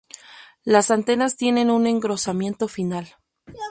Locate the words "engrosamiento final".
1.85-3.17